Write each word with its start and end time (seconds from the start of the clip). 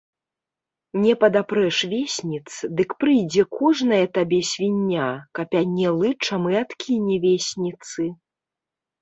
Не 1.01 1.11
падапрэш 1.23 1.77
весніц, 1.91 2.49
дык 2.79 2.89
прыйдзе 3.03 3.43
кожная 3.59 4.01
табе 4.17 4.39
свіння, 4.53 5.05
капяне 5.41 5.87
лычам 6.01 6.41
і 6.55 6.61
адкіне 6.65 7.15
весніцы. 7.29 8.03